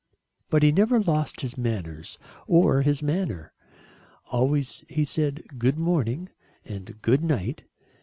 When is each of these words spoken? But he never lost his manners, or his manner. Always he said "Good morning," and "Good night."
But 0.49 0.63
he 0.63 0.71
never 0.71 0.99
lost 0.99 1.41
his 1.41 1.59
manners, 1.59 2.17
or 2.47 2.81
his 2.81 3.03
manner. 3.03 3.53
Always 4.31 4.83
he 4.89 5.03
said 5.03 5.43
"Good 5.59 5.77
morning," 5.77 6.29
and 6.65 6.99
"Good 7.03 7.23
night." 7.23 7.65